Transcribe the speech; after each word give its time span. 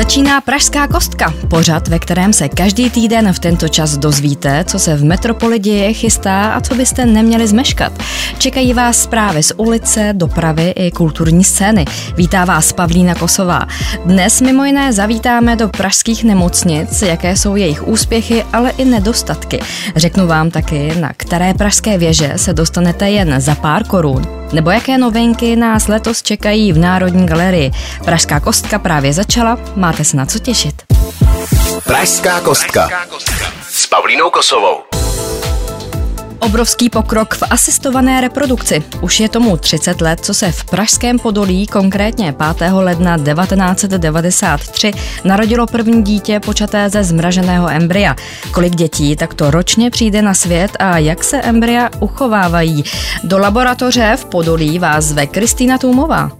Začíná 0.00 0.40
Pražská 0.40 0.88
kostka, 0.88 1.34
pořad, 1.48 1.88
ve 1.88 1.98
kterém 1.98 2.32
se 2.32 2.48
každý 2.48 2.90
týden 2.90 3.32
v 3.32 3.38
tento 3.38 3.68
čas 3.68 3.96
dozvíte, 3.96 4.64
co 4.64 4.78
se 4.78 4.96
v 4.96 5.04
metropoli 5.04 5.58
děje, 5.58 5.92
chystá 5.92 6.52
a 6.52 6.60
co 6.60 6.74
byste 6.74 7.06
neměli 7.06 7.46
zmeškat. 7.46 7.92
Čekají 8.38 8.74
vás 8.74 9.02
zprávy 9.02 9.42
z 9.42 9.52
ulice, 9.56 10.12
dopravy 10.12 10.72
i 10.76 10.90
kulturní 10.90 11.44
scény. 11.44 11.84
Vítá 12.16 12.44
vás 12.44 12.72
Pavlína 12.72 13.14
Kosová. 13.14 13.66
Dnes 14.04 14.40
mimo 14.40 14.64
jiné 14.64 14.92
zavítáme 14.92 15.56
do 15.56 15.68
pražských 15.68 16.24
nemocnic, 16.24 17.02
jaké 17.02 17.36
jsou 17.36 17.56
jejich 17.56 17.88
úspěchy, 17.88 18.44
ale 18.52 18.70
i 18.70 18.84
nedostatky. 18.84 19.60
Řeknu 19.96 20.26
vám 20.26 20.50
taky, 20.50 20.94
na 21.00 21.12
které 21.16 21.54
pražské 21.54 21.98
věže 21.98 22.32
se 22.36 22.52
dostanete 22.52 23.10
jen 23.10 23.40
za 23.40 23.54
pár 23.54 23.84
korun 23.84 24.40
nebo 24.52 24.70
jaké 24.70 24.98
novinky 24.98 25.56
nás 25.56 25.88
letos 25.88 26.22
čekají 26.22 26.72
v 26.72 26.78
Národní 26.78 27.26
galerii. 27.26 27.70
Pražská 28.04 28.40
kostka 28.40 28.78
právě 28.78 29.12
začala, 29.12 29.58
máte 29.90 30.04
se 30.04 30.16
na 30.16 30.26
co 30.26 30.38
těšit. 30.38 30.82
Pražská 31.84 32.40
kostka 32.40 32.90
s 33.70 33.86
Pavlínou 33.86 34.30
Kosovou. 34.30 34.76
Obrovský 36.38 36.90
pokrok 36.90 37.34
v 37.34 37.42
asistované 37.50 38.20
reprodukci. 38.20 38.82
Už 39.00 39.20
je 39.20 39.28
tomu 39.28 39.56
30 39.56 40.00
let, 40.00 40.20
co 40.22 40.34
se 40.34 40.52
v 40.52 40.64
Pražském 40.64 41.18
Podolí, 41.18 41.66
konkrétně 41.66 42.34
5. 42.58 42.72
ledna 42.72 43.18
1993, 43.18 44.92
narodilo 45.24 45.66
první 45.66 46.02
dítě 46.02 46.40
počaté 46.40 46.90
ze 46.90 47.04
zmraženého 47.04 47.70
embrya. 47.70 48.16
Kolik 48.50 48.74
dětí 48.74 49.16
takto 49.16 49.50
ročně 49.50 49.90
přijde 49.90 50.22
na 50.22 50.34
svět 50.34 50.70
a 50.78 50.98
jak 50.98 51.24
se 51.24 51.42
embrya 51.42 51.88
uchovávají? 52.00 52.84
Do 53.24 53.38
laboratoře 53.38 54.16
v 54.20 54.24
Podolí 54.24 54.78
vás 54.78 55.04
zve 55.04 55.26
Kristýna 55.26 55.78
Tůmová. 55.78 56.30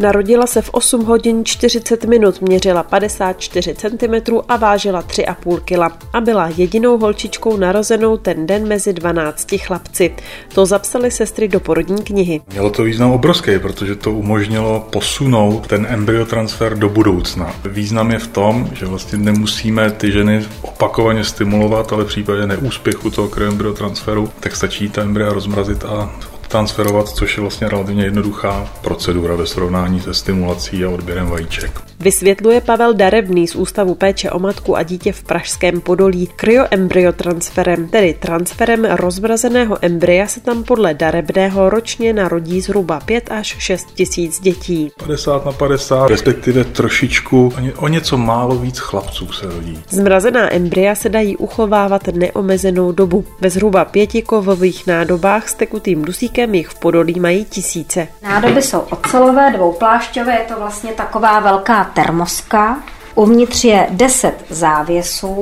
Narodila 0.00 0.46
se 0.46 0.62
v 0.62 0.70
8 0.72 1.04
hodin 1.04 1.44
40 1.44 2.04
minut, 2.04 2.40
měřila 2.40 2.82
54 2.82 3.74
cm 3.74 4.36
a 4.48 4.56
vážila 4.56 5.02
3,5 5.02 5.60
kg 5.60 6.04
a 6.12 6.20
byla 6.20 6.48
jedinou 6.56 6.98
holčičkou 6.98 7.56
narozenou 7.56 8.16
ten 8.16 8.46
den 8.46 8.68
mezi 8.68 8.92
12 8.92 9.46
chlapci. 9.58 10.14
To 10.54 10.66
zapsali 10.66 11.10
sestry 11.10 11.48
do 11.48 11.60
porodní 11.60 12.02
knihy. 12.02 12.40
Mělo 12.52 12.70
to 12.70 12.82
význam 12.82 13.10
obrovský, 13.10 13.58
protože 13.58 13.94
to 13.94 14.12
umožnilo 14.12 14.86
posunout 14.92 15.66
ten 15.66 15.86
embryotransfer 15.90 16.78
do 16.78 16.88
budoucna. 16.88 17.54
Význam 17.64 18.10
je 18.10 18.18
v 18.18 18.26
tom, 18.26 18.70
že 18.72 18.86
vlastně 18.86 19.18
nemusíme 19.18 19.90
ty 19.90 20.12
ženy 20.12 20.44
opakovaně 20.62 21.24
stimulovat, 21.24 21.92
ale 21.92 22.04
v 22.04 22.08
případě 22.08 22.46
neúspěchu 22.46 23.10
toho 23.10 23.30
embryotransferu, 23.48 24.30
tak 24.40 24.56
stačí 24.56 24.88
ta 24.88 25.02
embrya 25.02 25.32
rozmrazit 25.32 25.84
a 25.84 26.10
transferovat, 26.48 27.08
což 27.08 27.36
je 27.36 27.40
vlastně 27.40 27.68
relativně 27.68 28.04
jednoduchá 28.04 28.68
procedura 28.82 29.34
ve 29.34 29.46
srovnání 29.46 30.00
se 30.00 30.14
stimulací 30.14 30.84
a 30.84 30.90
odběrem 30.90 31.26
vajíček. 31.26 31.80
Vysvětluje 32.00 32.60
Pavel 32.60 32.94
Darebný 32.94 33.48
z 33.48 33.54
Ústavu 33.56 33.94
péče 33.94 34.30
o 34.30 34.38
matku 34.38 34.76
a 34.76 34.82
dítě 34.82 35.12
v 35.12 35.22
Pražském 35.22 35.80
Podolí. 35.80 36.28
Kryoembryotransferem, 36.36 37.88
tedy 37.88 38.14
transferem 38.14 38.84
rozmrazeného 38.84 39.78
embrya 39.82 40.26
se 40.26 40.40
tam 40.40 40.64
podle 40.64 40.94
Darebného 40.94 41.70
ročně 41.70 42.12
narodí 42.12 42.60
zhruba 42.60 43.00
5 43.00 43.30
až 43.30 43.46
6 43.58 43.88
tisíc 43.94 44.40
dětí. 44.40 44.92
50 44.98 45.46
na 45.46 45.52
50, 45.52 46.08
respektive 46.08 46.64
trošičku, 46.64 47.52
o 47.76 47.88
něco 47.88 48.18
málo 48.18 48.56
víc 48.56 48.78
chlapců 48.78 49.32
se 49.32 49.46
rodí. 49.46 49.78
Zmrazená 49.90 50.54
embrya 50.54 50.94
se 50.94 51.08
dají 51.08 51.36
uchovávat 51.36 52.08
neomezenou 52.08 52.92
dobu. 52.92 53.24
Ve 53.40 53.50
zhruba 53.50 53.84
pětikovových 53.84 54.86
nádobách 54.86 55.48
s 55.48 55.54
tekutým 55.54 56.02
dusíkem 56.02 56.37
jich 56.46 56.68
v 56.68 56.78
Podolí 56.78 57.20
mají 57.20 57.44
tisíce. 57.44 58.08
Nádoby 58.22 58.62
jsou 58.62 58.78
ocelové, 58.78 59.50
dvouplášťové, 59.50 60.32
je 60.32 60.44
to 60.48 60.54
vlastně 60.58 60.92
taková 60.92 61.40
velká 61.40 61.84
termoska. 61.84 62.76
Uvnitř 63.14 63.64
je 63.64 63.86
10 63.90 64.44
závěsů. 64.50 65.40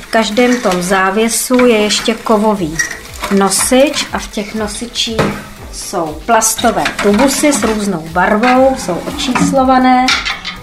V 0.00 0.06
každém 0.10 0.60
tom 0.60 0.82
závěsu 0.82 1.66
je 1.66 1.76
ještě 1.76 2.14
kovový 2.14 2.78
nosič 3.38 4.06
a 4.12 4.18
v 4.18 4.26
těch 4.26 4.54
nosičích 4.54 5.20
jsou 5.72 6.20
plastové 6.26 6.84
tubusy 7.02 7.52
s 7.52 7.62
různou 7.62 8.08
barvou, 8.12 8.76
jsou 8.78 8.94
očíslované 8.94 10.06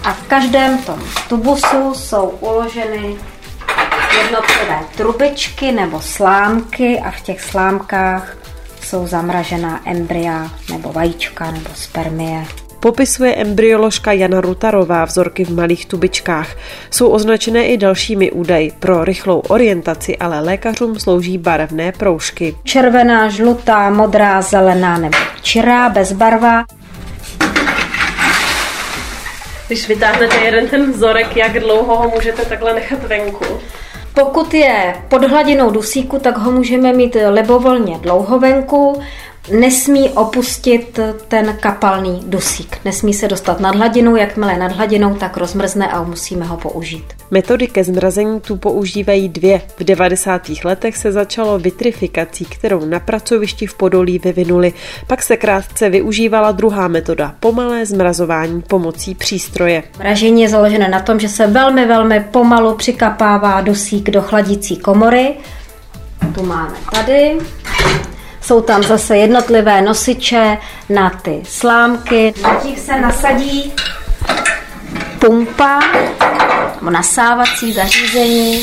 a 0.04 0.12
v 0.12 0.22
každém 0.22 0.78
tom 0.78 0.98
tubusu 1.28 1.94
jsou 1.94 2.34
uloženy 2.40 3.16
jednotlivé 4.18 4.80
trubičky 4.96 5.72
nebo 5.72 6.00
slámky 6.00 7.00
a 7.00 7.10
v 7.10 7.20
těch 7.20 7.40
slámkách 7.40 8.36
jsou 8.84 9.06
zamražená 9.06 9.80
embrya 9.84 10.50
nebo 10.72 10.92
vajíčka 10.92 11.50
nebo 11.50 11.70
spermie. 11.74 12.44
Popisuje 12.80 13.34
embryoložka 13.34 14.12
Jana 14.12 14.40
Rutarová 14.40 15.04
vzorky 15.04 15.44
v 15.44 15.50
malých 15.50 15.86
tubičkách. 15.86 16.56
Jsou 16.90 17.08
označené 17.08 17.66
i 17.66 17.76
dalšími 17.76 18.30
údaji. 18.30 18.72
Pro 18.78 19.04
rychlou 19.04 19.40
orientaci 19.40 20.18
ale 20.18 20.40
lékařům 20.40 20.98
slouží 20.98 21.38
barevné 21.38 21.92
proužky. 21.92 22.56
Červená, 22.64 23.28
žlutá, 23.28 23.90
modrá, 23.90 24.42
zelená 24.42 24.98
nebo 24.98 25.18
čirá, 25.42 25.88
bezbarva. 25.88 26.64
Když 29.66 29.88
vytáhnete 29.88 30.36
jeden 30.36 30.68
ten 30.68 30.92
vzorek, 30.92 31.36
jak 31.36 31.60
dlouho 31.60 31.96
ho 31.96 32.10
můžete 32.14 32.44
takhle 32.44 32.74
nechat 32.74 33.04
venku? 33.04 33.44
Pokud 34.14 34.54
je 34.54 34.94
pod 35.08 35.24
hladinou 35.24 35.70
dusíku, 35.70 36.18
tak 36.18 36.38
ho 36.38 36.50
můžeme 36.50 36.92
mít 36.92 37.16
libovolně 37.30 37.98
dlouho 37.98 38.38
venku 38.38 39.00
nesmí 39.50 40.10
opustit 40.10 41.00
ten 41.28 41.56
kapalný 41.60 42.20
dusík. 42.26 42.78
Nesmí 42.84 43.14
se 43.14 43.28
dostat 43.28 43.60
nad 43.60 43.74
hladinu, 43.74 44.16
jakmile 44.16 44.58
nad 44.58 44.72
hladinou, 44.72 45.14
tak 45.14 45.36
rozmrzne 45.36 45.88
a 45.88 46.02
musíme 46.02 46.44
ho 46.44 46.56
použít. 46.56 47.04
Metody 47.30 47.66
ke 47.66 47.84
zmrazení 47.84 48.40
tu 48.40 48.56
používají 48.56 49.28
dvě. 49.28 49.60
V 49.76 49.84
90. 49.84 50.42
letech 50.64 50.96
se 50.96 51.12
začalo 51.12 51.58
vitrifikací, 51.58 52.44
kterou 52.44 52.84
na 52.84 53.00
pracovišti 53.00 53.66
v 53.66 53.74
Podolí 53.74 54.18
vyvinuli. 54.18 54.72
Pak 55.06 55.22
se 55.22 55.36
krátce 55.36 55.90
využívala 55.90 56.52
druhá 56.52 56.88
metoda, 56.88 57.34
pomalé 57.40 57.86
zmrazování 57.86 58.62
pomocí 58.62 59.14
přístroje. 59.14 59.82
Mražení 59.98 60.42
je 60.42 60.48
založené 60.48 60.88
na 60.88 61.00
tom, 61.00 61.20
že 61.20 61.28
se 61.28 61.46
velmi, 61.46 61.86
velmi 61.86 62.20
pomalu 62.30 62.74
přikapává 62.74 63.60
dusík 63.60 64.10
do 64.10 64.22
chladící 64.22 64.76
komory. 64.76 65.34
Tu 66.34 66.42
máme 66.42 66.74
tady. 66.92 67.38
Jsou 68.42 68.60
tam 68.60 68.82
zase 68.82 69.16
jednotlivé 69.16 69.82
nosiče 69.82 70.58
na 70.88 71.10
ty 71.10 71.42
slámky. 71.44 72.34
Na 72.42 72.54
těch 72.54 72.78
se 72.80 73.00
nasadí 73.00 73.72
pumpa 75.18 75.80
nasávací 76.90 77.72
zařízení. 77.72 78.62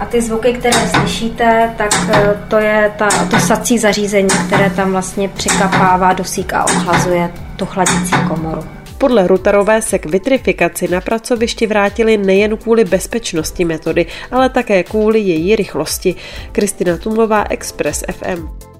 A 0.00 0.04
ty 0.06 0.22
zvuky, 0.22 0.52
které 0.52 0.88
slyšíte, 0.88 1.74
tak 1.76 1.90
eh, 2.08 2.44
to 2.48 2.58
je 2.58 2.92
ta, 2.98 3.08
to 3.30 3.38
sací 3.38 3.78
zařízení, 3.78 4.28
které 4.46 4.70
tam 4.70 4.92
vlastně 4.92 5.28
přikapává 5.28 6.12
dusík 6.12 6.52
a 6.52 6.64
ochlazuje 6.64 7.30
tu 7.56 7.66
chladící 7.66 8.14
komoru. 8.28 8.64
Podle 9.04 9.26
Rutarové 9.26 9.82
se 9.82 9.98
k 9.98 10.06
vitrifikaci 10.06 10.88
na 10.88 11.00
pracovišti 11.00 11.66
vrátili 11.66 12.16
nejen 12.16 12.56
kvůli 12.56 12.84
bezpečnosti 12.84 13.64
metody, 13.64 14.06
ale 14.30 14.48
také 14.48 14.82
kvůli 14.82 15.20
její 15.20 15.56
rychlosti. 15.56 16.14
Kristina 16.52 16.96
Tumová, 16.96 17.44
Express 17.50 18.04
FM. 18.12 18.73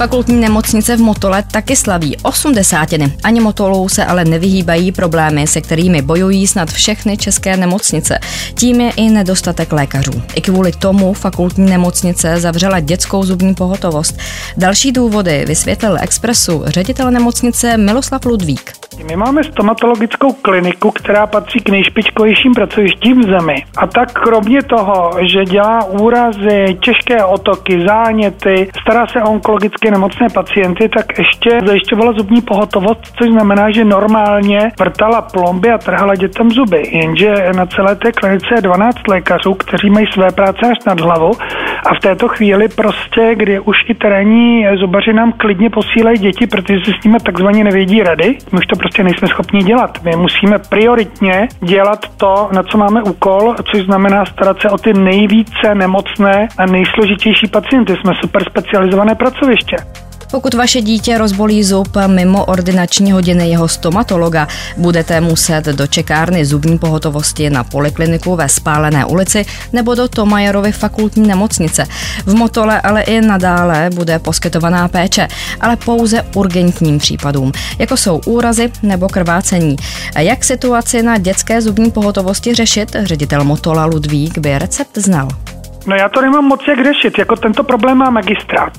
Fakultní 0.00 0.40
nemocnice 0.40 0.96
v 0.96 1.00
Motole 1.00 1.42
taky 1.52 1.76
slaví 1.76 2.16
osmdesátiny. 2.22 3.12
Ani 3.24 3.40
Motolou 3.40 3.88
se 3.88 4.04
ale 4.04 4.24
nevyhýbají 4.24 4.92
problémy, 4.92 5.46
se 5.46 5.60
kterými 5.60 6.02
bojují 6.02 6.46
snad 6.46 6.70
všechny 6.70 7.16
české 7.16 7.56
nemocnice. 7.56 8.18
Tím 8.54 8.80
je 8.80 8.90
i 8.96 9.08
nedostatek 9.10 9.72
lékařů. 9.72 10.22
I 10.34 10.40
kvůli 10.40 10.72
tomu 10.72 11.12
fakultní 11.12 11.70
nemocnice 11.70 12.40
zavřela 12.40 12.80
dětskou 12.80 13.22
zubní 13.22 13.54
pohotovost. 13.54 14.18
Další 14.56 14.92
důvody 14.92 15.44
vysvětlil 15.48 15.96
Expressu 16.00 16.62
ředitel 16.66 17.10
nemocnice 17.10 17.76
Miloslav 17.76 18.24
Ludvík. 18.24 18.72
My 19.08 19.16
máme 19.16 19.44
stomatologickou 19.44 20.32
kliniku, 20.32 20.90
která 20.90 21.26
patří 21.26 21.60
k 21.60 21.68
nejšpičkovějším 21.68 22.54
pracovištím 22.54 23.20
v 23.20 23.24
zemi. 23.24 23.64
A 23.76 23.86
tak 23.86 24.12
kromě 24.12 24.62
toho, 24.62 25.10
že 25.32 25.44
dělá 25.44 25.84
úrazy, 25.84 26.78
těžké 26.84 27.24
otoky, 27.24 27.84
záněty, 27.86 28.70
stará 28.82 29.06
se 29.06 29.22
o 29.22 29.30
nemocné 29.90 30.26
pacienty, 30.34 30.88
tak 30.88 31.18
ještě 31.18 31.58
zajišťovala 31.66 32.12
zubní 32.12 32.40
pohotovost, 32.40 33.00
což 33.18 33.28
znamená, 33.28 33.70
že 33.70 33.84
normálně 33.84 34.60
vrtala 34.78 35.22
plomby 35.22 35.70
a 35.70 35.78
trhala 35.78 36.14
dětem 36.14 36.50
zuby. 36.50 36.82
Jenže 36.92 37.34
na 37.56 37.66
celé 37.66 37.96
té 37.96 38.12
klinice 38.12 38.46
je 38.54 38.62
12 38.62 39.08
lékařů, 39.08 39.54
kteří 39.54 39.90
mají 39.90 40.06
své 40.12 40.30
práce 40.32 40.60
až 40.70 40.78
nad 40.86 41.00
hlavu 41.00 41.32
A 41.86 41.94
v 41.94 42.00
této 42.00 42.28
chvíli 42.28 42.68
prostě, 42.68 43.34
kdy 43.34 43.60
už 43.60 43.76
i 43.88 43.94
terénní 43.94 44.64
zubaři 44.80 45.12
nám 45.12 45.32
klidně 45.32 45.70
posílají 45.70 46.18
děti, 46.18 46.46
protože 46.46 46.78
si 46.84 46.92
s 47.00 47.04
nimi 47.04 47.18
takzvaně 47.24 47.64
nevědí 47.64 48.02
rady, 48.02 48.38
my 48.52 48.58
už 48.58 48.66
to 48.66 48.76
prostě 48.76 49.02
nejsme 49.02 49.28
schopni 49.28 49.62
dělat. 49.62 49.98
My 50.04 50.16
musíme 50.16 50.58
prioritně 50.58 51.48
dělat 51.60 52.00
to, 52.16 52.48
na 52.52 52.62
co 52.62 52.78
máme 52.78 53.02
úkol, 53.02 53.54
což 53.70 53.80
znamená 53.80 54.24
starat 54.24 54.60
se 54.60 54.70
o 54.70 54.78
ty 54.78 54.92
nejvíce 54.92 55.74
nemocné 55.74 56.48
a 56.58 56.66
nejsložitější 56.66 57.46
pacienty. 57.46 57.96
Jsme 57.96 58.12
super 58.20 58.44
specializované 58.44 59.14
pracoviště. 59.14 59.76
Pokud 60.30 60.54
vaše 60.54 60.80
dítě 60.80 61.18
rozbolí 61.18 61.64
zub 61.64 61.96
mimo 62.06 62.44
ordinační 62.44 63.12
hodiny 63.12 63.50
jeho 63.50 63.68
stomatologa, 63.68 64.48
budete 64.76 65.20
muset 65.20 65.66
do 65.66 65.86
čekárny 65.86 66.44
zubní 66.46 66.78
pohotovosti 66.78 67.50
na 67.50 67.64
polikliniku 67.64 68.36
ve 68.36 68.48
Spálené 68.48 69.04
ulici 69.04 69.46
nebo 69.72 69.94
do 69.94 70.08
Tomajerovy 70.08 70.72
fakultní 70.72 71.28
nemocnice. 71.28 71.86
V 72.26 72.34
Motole 72.34 72.80
ale 72.80 73.02
i 73.02 73.20
nadále 73.20 73.90
bude 73.94 74.18
poskytovaná 74.18 74.88
péče, 74.88 75.28
ale 75.60 75.76
pouze 75.76 76.22
urgentním 76.34 76.98
případům, 76.98 77.52
jako 77.78 77.96
jsou 77.96 78.20
úrazy 78.26 78.72
nebo 78.82 79.08
krvácení. 79.08 79.76
Jak 80.18 80.44
situaci 80.44 81.02
na 81.02 81.18
dětské 81.18 81.62
zubní 81.62 81.90
pohotovosti 81.90 82.54
řešit, 82.54 82.96
ředitel 83.02 83.44
Motola 83.44 83.84
Ludvík 83.84 84.38
by 84.38 84.58
recept 84.58 84.98
znal. 84.98 85.28
No 85.86 85.96
já 85.96 86.08
to 86.08 86.20
nemám 86.20 86.44
moc 86.44 86.60
jak 86.68 86.84
řešit, 86.84 87.18
jako 87.18 87.36
tento 87.36 87.62
problém 87.64 87.98
má 87.98 88.10
magistrát, 88.10 88.72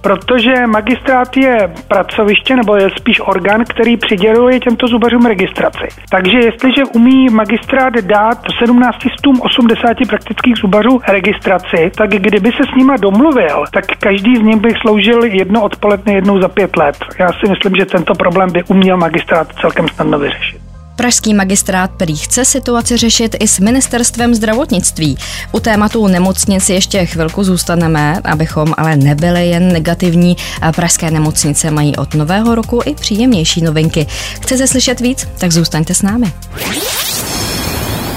protože 0.00 0.66
magistrát 0.66 1.36
je 1.36 1.72
pracoviště 1.88 2.56
nebo 2.56 2.76
je 2.76 2.90
spíš 2.98 3.20
orgán, 3.20 3.64
který 3.64 3.96
přiděluje 3.96 4.60
těmto 4.60 4.86
zubařům 4.86 5.26
registraci. 5.26 5.88
Takže 6.10 6.38
jestliže 6.38 6.84
umí 6.84 7.28
magistrát 7.28 7.94
dát 7.94 8.38
17 8.58 8.96
80 9.40 9.96
praktických 10.08 10.56
zubařů 10.56 11.00
registraci, 11.08 11.90
tak 11.96 12.10
kdyby 12.10 12.52
se 12.52 12.62
s 12.72 12.76
nima 12.76 12.96
domluvil, 12.96 13.64
tak 13.72 13.84
každý 14.00 14.36
z 14.36 14.42
nich 14.42 14.56
by 14.56 14.74
sloužil 14.80 15.24
jedno 15.24 15.62
odpoledne 15.62 16.12
jednou 16.12 16.40
za 16.40 16.48
pět 16.48 16.76
let. 16.76 16.96
Já 17.18 17.28
si 17.28 17.50
myslím, 17.50 17.76
že 17.76 17.86
tento 17.86 18.14
problém 18.14 18.52
by 18.52 18.62
uměl 18.68 18.96
magistrát 18.96 19.48
celkem 19.60 19.88
snadno 19.88 20.18
vyřešit. 20.18 20.67
Pražský 20.98 21.34
magistrát 21.34 21.90
prý 21.96 22.16
chce 22.16 22.44
situaci 22.44 22.96
řešit 22.96 23.36
i 23.40 23.48
s 23.48 23.58
ministerstvem 23.58 24.34
zdravotnictví. 24.34 25.18
U 25.52 25.60
tématu 25.60 26.06
nemocnic 26.06 26.68
ještě 26.68 27.06
chvilku 27.06 27.44
zůstaneme, 27.44 28.20
abychom 28.24 28.74
ale 28.76 28.96
nebyli 28.96 29.48
jen 29.48 29.72
negativní. 29.72 30.36
Pražské 30.76 31.10
nemocnice 31.10 31.70
mají 31.70 31.96
od 31.96 32.14
nového 32.14 32.54
roku 32.54 32.80
i 32.84 32.94
příjemnější 32.94 33.62
novinky. 33.62 34.06
Chcete 34.40 34.66
slyšet 34.66 35.00
víc? 35.00 35.28
Tak 35.38 35.52
zůstaňte 35.52 35.94
s 35.94 36.02
námi. 36.02 36.32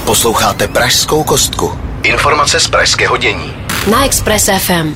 Posloucháte 0.05 0.67
Pražskou 0.67 1.23
kostku. 1.23 1.71
Informace 2.03 2.59
z 2.59 2.67
pražského 2.67 3.17
dění. 3.17 3.53
Na 3.91 4.05
Express 4.05 4.49
FM. 4.57 4.95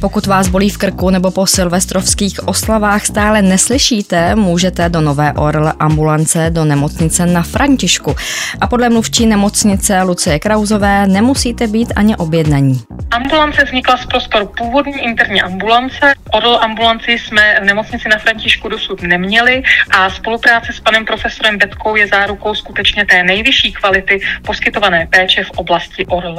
Pokud 0.00 0.26
vás 0.26 0.48
bolí 0.48 0.70
v 0.70 0.78
krku 0.78 1.10
nebo 1.10 1.30
po 1.30 1.46
silvestrovských 1.46 2.48
oslavách 2.48 3.06
stále 3.06 3.42
neslyšíte, 3.42 4.34
můžete 4.34 4.88
do 4.88 5.00
Nové 5.00 5.32
Orl 5.32 5.72
ambulance 5.78 6.50
do 6.50 6.64
nemocnice 6.64 7.26
na 7.26 7.42
Františku. 7.42 8.16
A 8.60 8.66
podle 8.66 8.88
mluvčí 8.88 9.26
nemocnice 9.26 10.02
Lucie 10.02 10.38
Krauzové 10.38 11.06
nemusíte 11.06 11.66
být 11.66 11.92
ani 11.96 12.16
objednaní. 12.16 12.80
Ambulance 13.10 13.64
vznikla 13.64 13.96
z 13.96 14.06
prostoru 14.06 14.50
původní 14.58 15.04
interní 15.04 15.42
ambulance. 15.42 16.14
Orl 16.32 16.58
ambulanci 16.62 17.12
jsme 17.12 17.60
v 17.62 17.64
nemocnici 17.64 18.08
na 18.08 18.18
Františku 18.18 18.68
dosud 18.68 19.02
neměli 19.02 19.62
a 19.90 20.10
spolupráce 20.10 20.72
s 20.72 20.80
panem 20.80 21.04
profesorem 21.04 21.58
Betkou 21.58 21.96
je 21.96 22.06
zárukou 22.06 22.54
skutečně 22.54 23.06
té 23.06 23.22
nejvyšší 23.22 23.72
kvality 23.72 24.20
poskytované 24.42 25.06
péče 25.10 25.44
v 25.44 25.50
oblasti 25.50 26.06
Orl. 26.06 26.38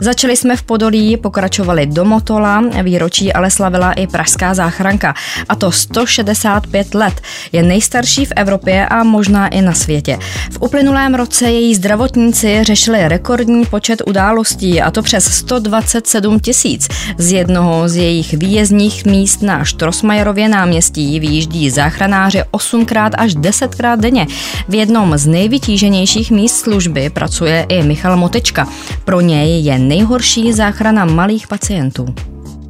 Začali 0.00 0.36
jsme 0.36 0.56
v 0.56 0.62
Podolí, 0.62 1.16
pokračovali 1.16 1.86
do 1.86 2.04
Motola, 2.04 2.64
výročí 2.82 3.32
ale 3.32 3.50
slavila 3.50 3.92
i 3.92 4.06
Pražská 4.06 4.54
záchranka. 4.54 5.14
A 5.48 5.54
to 5.54 5.72
165 5.72 6.94
let. 6.94 7.20
Je 7.52 7.62
nejstarší 7.62 8.24
v 8.24 8.32
Evropě 8.36 8.86
a 8.86 9.04
možná 9.04 9.48
i 9.48 9.62
na 9.62 9.72
světě. 9.72 10.18
V 10.50 10.62
uplynulém 10.62 11.14
roce 11.14 11.50
její 11.50 11.74
zdravotníci 11.74 12.64
řešili 12.64 13.08
rekordní 13.08 13.66
počet 13.66 14.02
událostí, 14.06 14.82
a 14.82 14.90
to 14.90 15.02
přes 15.02 15.24
127 15.24 16.40
tisíc. 16.40 16.88
Z 17.18 17.32
jednoho 17.32 17.88
z 17.88 17.96
jejich 17.96 18.32
výjezdních 18.32 19.04
míst 19.04 19.42
na 19.42 19.64
Štrosmajerově 19.64 20.48
náměstí 20.48 21.20
vyjíždí 21.20 21.70
záchranáři 21.70 22.42
8krát 22.50 23.10
až 23.18 23.36
10krát 23.36 23.96
denně. 23.96 24.26
V 24.68 24.74
jednom 24.74 25.18
z 25.18 25.26
nejvytíženějších 25.26 26.30
míst 26.30 26.56
služby 26.56 27.10
pracuje 27.10 27.66
i 27.68 27.82
Michal 27.82 28.16
Motečka. 28.16 28.68
Pro 29.04 29.20
něj 29.20 29.64
je 29.64 29.78
nejhorší 29.88 30.52
záchrana 30.52 31.04
malých 31.04 31.46
pacientů. 31.46 32.06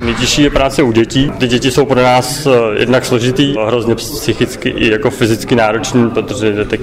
Nejtěžší 0.04 0.42
je 0.42 0.50
práce 0.50 0.82
u 0.82 0.92
dětí. 0.92 1.30
Ty 1.38 1.46
děti 1.46 1.70
jsou 1.70 1.84
pro 1.84 2.02
nás 2.02 2.46
eh, 2.46 2.50
jednak 2.78 3.04
složitý, 3.04 3.54
hrozně 3.66 3.94
psychicky 3.94 4.68
i 4.68 4.90
jako 4.90 5.10
fyzicky 5.10 5.56
náročný, 5.56 6.10
protože 6.10 6.52
jdete 6.52 6.76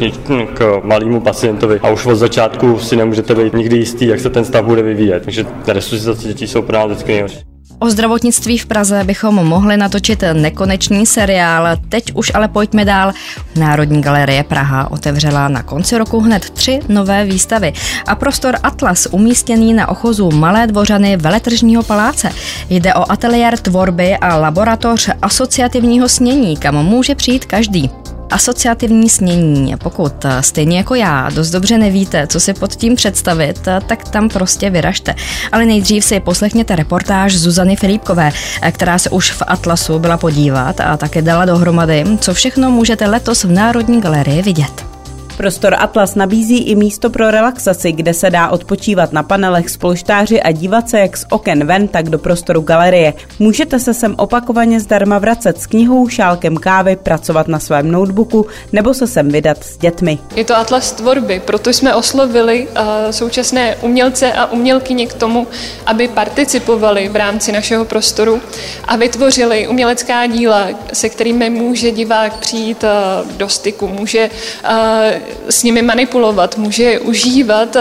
k 0.53 0.81
malému 0.83 1.21
pacientovi 1.21 1.79
a 1.79 1.89
už 1.89 2.05
od 2.05 2.15
začátku 2.15 2.79
si 2.79 2.95
nemůžete 2.95 3.35
být 3.35 3.53
nikdy 3.53 3.77
jistý, 3.77 4.07
jak 4.07 4.19
se 4.19 4.29
ten 4.29 4.45
stav 4.45 4.65
bude 4.65 4.81
vyvíjet. 4.81 5.23
Takže 5.23 5.45
resuscitace 5.67 6.27
dětí 6.27 6.47
jsou 6.47 6.61
pro 6.61 6.77
nás 6.77 6.85
vždycky 6.85 7.11
nejhorší. 7.11 7.54
O 7.79 7.89
zdravotnictví 7.89 8.57
v 8.57 8.65
Praze 8.65 9.03
bychom 9.03 9.35
mohli 9.35 9.77
natočit 9.77 10.23
nekonečný 10.33 11.05
seriál, 11.05 11.67
teď 11.89 12.11
už 12.15 12.31
ale 12.35 12.47
pojďme 12.47 12.85
dál. 12.85 13.13
Národní 13.55 14.01
galerie 14.01 14.43
Praha 14.43 14.91
otevřela 14.91 15.47
na 15.47 15.63
konci 15.63 15.97
roku 15.97 16.19
hned 16.19 16.49
tři 16.49 16.79
nové 16.89 17.25
výstavy 17.25 17.73
a 18.07 18.15
prostor 18.15 18.55
Atlas 18.63 19.07
umístěný 19.11 19.73
na 19.73 19.89
ochozu 19.89 20.31
Malé 20.31 20.67
dvořany 20.67 21.17
veletržního 21.17 21.83
paláce. 21.83 22.31
Jde 22.69 22.93
o 22.93 23.11
ateliér 23.11 23.57
tvorby 23.57 24.17
a 24.17 24.37
laboratoř 24.37 25.09
asociativního 25.21 26.09
snění, 26.09 26.57
kam 26.57 26.75
může 26.75 27.15
přijít 27.15 27.45
každý 27.45 27.89
asociativní 28.31 29.09
snění. 29.09 29.75
Pokud 29.77 30.25
eh, 30.25 30.43
stejně 30.43 30.77
jako 30.77 30.95
já 30.95 31.29
dost 31.29 31.49
dobře 31.49 31.77
nevíte, 31.77 32.27
co 32.27 32.39
si 32.39 32.53
pod 32.53 32.75
tím 32.75 32.95
představit, 32.95 33.67
eh, 33.67 33.79
tak 33.87 34.09
tam 34.09 34.29
prostě 34.29 34.69
vyražte. 34.69 35.15
Ale 35.51 35.65
nejdřív 35.65 36.05
si 36.05 36.19
poslechněte 36.19 36.75
reportáž 36.75 37.37
Zuzany 37.37 37.75
Filipkové, 37.75 38.31
eh, 38.61 38.71
která 38.71 38.97
se 38.97 39.09
už 39.09 39.31
v 39.31 39.43
Atlasu 39.47 39.99
byla 39.99 40.17
podívat 40.17 40.81
a 40.81 40.97
také 40.97 41.21
dala 41.21 41.45
dohromady, 41.45 42.03
co 42.19 42.33
všechno 42.33 42.71
můžete 42.71 43.07
letos 43.07 43.43
v 43.43 43.51
Národní 43.51 44.01
galerii 44.01 44.41
vidět. 44.41 44.94
Prostor 45.37 45.75
Atlas 45.79 46.15
nabízí 46.15 46.57
i 46.57 46.75
místo 46.75 47.09
pro 47.09 47.31
relaxaci, 47.31 47.91
kde 47.91 48.13
se 48.13 48.29
dá 48.29 48.49
odpočívat 48.49 49.13
na 49.13 49.23
panelech 49.23 49.69
s 49.69 49.77
polštáři 49.77 50.41
a 50.41 50.51
dívat 50.51 50.89
se 50.89 50.99
jak 50.99 51.17
z 51.17 51.25
oken 51.29 51.67
ven, 51.67 51.87
tak 51.87 52.09
do 52.09 52.19
prostoru 52.19 52.61
galerie. 52.61 53.13
Můžete 53.39 53.79
se 53.79 53.93
sem 53.93 54.15
opakovaně 54.17 54.79
zdarma 54.79 55.19
vracet 55.19 55.61
s 55.61 55.67
knihou, 55.67 56.07
šálkem 56.09 56.57
kávy, 56.57 56.95
pracovat 56.95 57.47
na 57.47 57.59
svém 57.59 57.91
notebooku 57.91 58.45
nebo 58.73 58.93
se 58.93 59.07
sem 59.07 59.29
vydat 59.29 59.63
s 59.63 59.77
dětmi. 59.77 60.19
Je 60.35 60.45
to 60.45 60.57
Atlas 60.57 60.91
tvorby, 60.91 61.41
proto 61.45 61.69
jsme 61.69 61.95
oslovili 61.95 62.67
uh, 62.67 63.11
současné 63.11 63.75
umělce 63.75 64.33
a 64.33 64.45
umělkyně 64.45 65.07
k 65.07 65.13
tomu, 65.13 65.47
aby 65.85 66.07
participovali 66.07 67.09
v 67.09 67.15
rámci 67.15 67.51
našeho 67.51 67.85
prostoru 67.85 68.41
a 68.87 68.95
vytvořili 68.95 69.67
umělecká 69.67 70.27
díla, 70.27 70.67
se 70.93 71.09
kterými 71.09 71.49
může 71.49 71.91
divák 71.91 72.37
přijít 72.37 72.83
uh, 72.83 73.31
do 73.31 73.49
styku, 73.49 73.87
může 73.87 74.29
uh, 74.63 75.24
s 75.49 75.63
nimi 75.63 75.81
manipulovat, 75.81 76.57
může 76.57 76.83
je 76.83 76.99
užívat, 76.99 77.77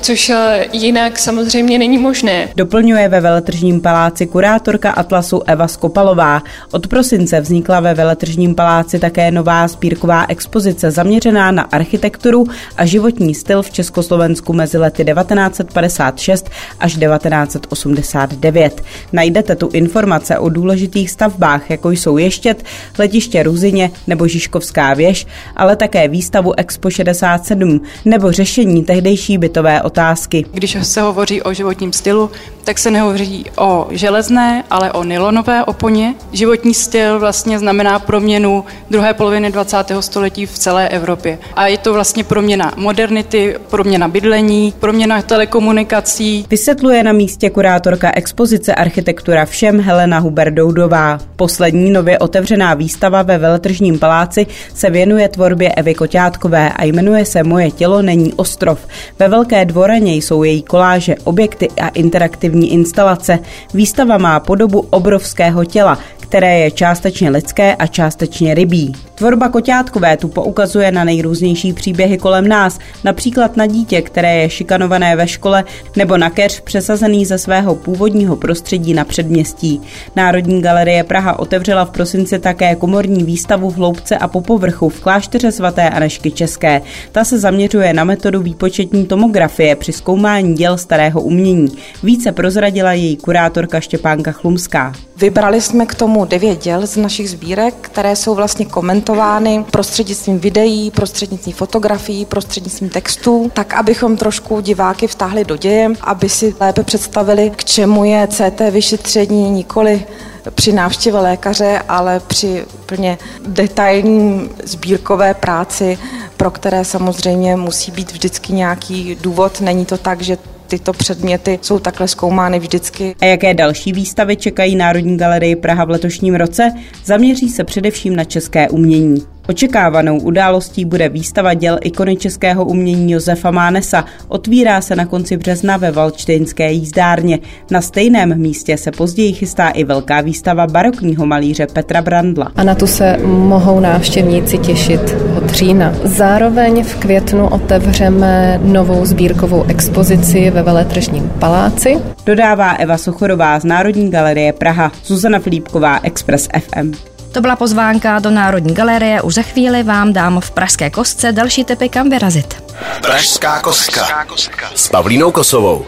což 0.00 0.32
jinak 0.72 1.18
samozřejmě 1.18 1.78
není 1.78 1.98
možné. 1.98 2.48
Doplňuje 2.56 3.08
ve 3.08 3.20
Veletržním 3.20 3.80
paláci 3.80 4.26
kurátorka 4.26 4.90
Atlasu 4.90 5.42
Eva 5.46 5.68
Skopalová. 5.68 6.42
Od 6.72 6.86
prosince 6.86 7.40
vznikla 7.40 7.80
ve 7.80 7.94
Veletržním 7.94 8.54
paláci 8.54 8.98
také 8.98 9.30
nová 9.30 9.68
spírková 9.68 10.26
expozice 10.28 10.90
zaměřená 10.90 11.50
na 11.50 11.62
architekturu 11.62 12.46
a 12.76 12.86
životní 12.86 13.34
styl 13.34 13.62
v 13.62 13.70
Československu 13.70 14.52
mezi 14.52 14.78
lety 14.78 15.04
1956 15.04 16.50
až 16.80 16.92
1989. 16.92 18.82
Najdete 19.12 19.56
tu 19.56 19.68
informace 19.72 20.38
o 20.38 20.48
důležitých 20.48 21.10
stavbách, 21.10 21.70
jako 21.70 21.90
jsou 21.90 22.18
Ještět, 22.18 22.64
letiště 22.98 23.42
Ruzině 23.42 23.90
nebo 24.06 24.28
Žižkovská 24.28 24.94
věž, 24.94 25.26
ale 25.56 25.76
také 25.76 26.08
výstavu 26.08 26.52
expozice 26.58 26.79
Expo 26.80 26.90
67 26.90 27.80
nebo 28.04 28.32
řešení 28.32 28.84
tehdejší 28.84 29.38
bytové 29.38 29.82
otázky. 29.82 30.44
Když 30.52 30.76
se 30.82 31.00
hovoří 31.00 31.42
o 31.42 31.52
životním 31.52 31.92
stylu, 31.92 32.30
tak 32.70 32.78
se 32.78 32.90
nehovoří 32.90 33.44
o 33.56 33.86
železné, 33.90 34.64
ale 34.70 34.92
o 34.92 35.04
nylonové 35.04 35.64
oponě. 35.64 36.14
Životní 36.32 36.74
styl 36.74 37.20
vlastně 37.20 37.58
znamená 37.58 37.98
proměnu 37.98 38.64
druhé 38.90 39.14
poloviny 39.14 39.50
20. 39.50 39.76
století 40.00 40.46
v 40.46 40.58
celé 40.58 40.88
Evropě. 40.88 41.38
A 41.56 41.66
je 41.66 41.78
to 41.78 41.92
vlastně 41.92 42.24
proměna 42.24 42.72
modernity, 42.76 43.56
proměna 43.70 44.08
bydlení, 44.08 44.74
proměna 44.80 45.22
telekomunikací. 45.22 46.46
Vysvětluje 46.50 47.02
na 47.02 47.12
místě 47.12 47.50
kurátorka 47.50 48.12
expozice 48.14 48.74
Architektura 48.74 49.44
všem 49.44 49.80
Helena 49.80 50.18
Huberdoudová. 50.18 51.18
Poslední 51.36 51.90
nově 51.90 52.18
otevřená 52.18 52.74
výstava 52.74 53.22
ve 53.22 53.38
Veletržním 53.38 53.98
paláci 53.98 54.46
se 54.74 54.90
věnuje 54.90 55.28
tvorbě 55.28 55.72
Evy 55.72 55.94
Koťátkové 55.94 56.72
a 56.72 56.84
jmenuje 56.84 57.24
se 57.24 57.42
Moje 57.42 57.70
tělo 57.70 58.02
není 58.02 58.32
ostrov. 58.32 58.86
Ve 59.18 59.28
Velké 59.28 59.64
dvoreně 59.64 60.14
jsou 60.14 60.42
její 60.42 60.62
koláže, 60.62 61.14
objekty 61.24 61.68
a 61.82 61.88
interaktivní 61.88 62.59
instalace. 62.66 63.38
Výstava 63.74 64.18
má 64.18 64.40
podobu 64.40 64.86
obrovského 64.90 65.64
těla, 65.64 65.98
které 66.30 66.58
je 66.58 66.70
částečně 66.70 67.30
lidské 67.30 67.74
a 67.74 67.86
částečně 67.86 68.54
rybí. 68.54 68.92
Tvorba 69.14 69.48
Koťátkové 69.48 70.16
tu 70.16 70.28
poukazuje 70.28 70.92
na 70.92 71.04
nejrůznější 71.04 71.72
příběhy 71.72 72.18
kolem 72.18 72.48
nás, 72.48 72.78
například 73.04 73.56
na 73.56 73.66
dítě, 73.66 74.02
které 74.02 74.36
je 74.36 74.50
šikanované 74.50 75.16
ve 75.16 75.28
škole, 75.28 75.64
nebo 75.96 76.16
na 76.16 76.30
keř 76.30 76.60
přesazený 76.60 77.26
ze 77.26 77.38
svého 77.38 77.74
původního 77.74 78.36
prostředí 78.36 78.94
na 78.94 79.04
předměstí. 79.04 79.80
Národní 80.16 80.62
galerie 80.62 81.04
Praha 81.04 81.38
otevřela 81.38 81.84
v 81.84 81.90
prosinci 81.90 82.38
také 82.38 82.74
komorní 82.74 83.24
výstavu 83.24 83.70
v 83.70 83.76
hloubce 83.76 84.16
a 84.16 84.28
po 84.28 84.40
povrchu 84.40 84.88
v 84.88 85.00
klášteře 85.00 85.52
svaté 85.52 85.90
Anešky 85.90 86.30
České. 86.30 86.82
Ta 87.12 87.24
se 87.24 87.38
zaměřuje 87.38 87.92
na 87.92 88.04
metodu 88.04 88.42
výpočetní 88.42 89.06
tomografie 89.06 89.76
při 89.76 89.92
zkoumání 89.92 90.54
děl 90.54 90.78
starého 90.78 91.20
umění. 91.20 91.68
Více 92.02 92.32
prozradila 92.32 92.92
její 92.92 93.16
kurátorka 93.16 93.80
Štěpánka 93.80 94.32
Chlumská. 94.32 94.92
Vybrali 95.16 95.60
jsme 95.60 95.86
k 95.86 95.94
tomu 95.94 96.19
devět 96.24 96.62
děl 96.62 96.86
z 96.86 96.96
našich 96.96 97.30
sbírek, 97.30 97.74
které 97.80 98.16
jsou 98.16 98.34
vlastně 98.34 98.66
komentovány 98.66 99.64
prostřednictvím 99.70 100.38
videí, 100.38 100.90
prostřednictvím 100.90 101.54
fotografií, 101.54 102.24
prostřednictvím 102.24 102.88
textů, 102.88 103.50
tak 103.54 103.74
abychom 103.74 104.16
trošku 104.16 104.60
diváky 104.60 105.06
vtáhli 105.06 105.44
do 105.44 105.56
děje, 105.56 105.90
aby 106.00 106.28
si 106.28 106.54
lépe 106.60 106.82
představili, 106.82 107.50
k 107.56 107.64
čemu 107.64 108.04
je 108.04 108.28
CT 108.28 108.60
vyšetření 108.70 109.50
nikoli 109.50 110.04
při 110.50 110.72
návštěvě 110.72 111.20
lékaře, 111.20 111.82
ale 111.88 112.20
při 112.26 112.64
plně 112.86 113.18
detailní 113.46 114.50
sbírkové 114.64 115.34
práci, 115.34 115.98
pro 116.36 116.50
které 116.50 116.84
samozřejmě 116.84 117.56
musí 117.56 117.90
být 117.90 118.12
vždycky 118.12 118.52
nějaký 118.52 119.18
důvod. 119.20 119.60
Není 119.60 119.86
to 119.86 119.98
tak, 119.98 120.22
že 120.22 120.38
tyto 120.70 120.92
předměty 120.92 121.58
jsou 121.62 121.78
takhle 121.78 122.08
zkoumány 122.08 122.58
vždycky. 122.58 123.14
A 123.20 123.24
jaké 123.24 123.54
další 123.54 123.92
výstavy 123.92 124.36
čekají 124.36 124.76
Národní 124.76 125.16
galerii 125.16 125.56
Praha 125.56 125.84
v 125.84 125.90
letošním 125.90 126.34
roce? 126.34 126.72
Zaměří 127.04 127.48
se 127.48 127.64
především 127.64 128.16
na 128.16 128.24
české 128.24 128.68
umění. 128.68 129.22
Očekávanou 129.48 130.18
událostí 130.18 130.84
bude 130.84 131.08
výstava 131.08 131.54
děl 131.54 131.78
ikony 131.82 132.16
českého 132.16 132.64
umění 132.64 133.12
Josefa 133.12 133.50
Mánesa. 133.50 134.04
Otvírá 134.28 134.80
se 134.80 134.96
na 134.96 135.06
konci 135.06 135.36
března 135.36 135.76
ve 135.76 135.90
Valčtejnské 135.90 136.72
jízdárně. 136.72 137.38
Na 137.70 137.80
stejném 137.80 138.38
místě 138.38 138.76
se 138.76 138.90
později 138.90 139.32
chystá 139.32 139.68
i 139.68 139.84
velká 139.84 140.20
výstava 140.20 140.66
barokního 140.66 141.26
malíře 141.26 141.66
Petra 141.66 142.02
Brandla. 142.02 142.52
A 142.56 142.64
na 142.64 142.74
tu 142.74 142.86
se 142.86 143.16
mohou 143.26 143.80
návštěvníci 143.80 144.58
těšit 144.58 145.16
od 145.36 145.50
října. 145.50 145.94
Zároveň 146.04 146.84
v 146.84 146.94
květnu 146.94 147.48
otevřeme 147.48 148.60
novou 148.62 149.06
sbírkovou 149.06 149.64
expozici 149.68 150.50
ve 150.50 150.62
Veletržním 150.62 151.32
paláci. 151.38 151.96
Dodává 152.26 152.72
Eva 152.72 152.98
Sochorová 152.98 153.60
z 153.60 153.64
Národní 153.64 154.10
galerie 154.10 154.52
Praha, 154.52 154.92
Zuzana 155.04 155.38
Filipková, 155.38 156.00
Express 156.02 156.48
FM. 156.60 157.09
To 157.32 157.40
byla 157.40 157.56
pozvánka 157.56 158.18
do 158.18 158.30
Národní 158.30 158.74
galerie. 158.74 159.22
Už 159.22 159.34
za 159.34 159.42
chvíli 159.42 159.82
vám 159.82 160.12
dám 160.12 160.40
v 160.40 160.50
Pražské 160.50 160.90
kostce 160.90 161.32
další 161.32 161.64
typy, 161.64 161.88
kam 161.88 162.10
vyrazit. 162.10 162.62
Pražská 163.02 163.60
kostka 163.60 164.26
s 164.74 164.88
Pavlínou 164.88 165.32
Kosovou. 165.32 165.86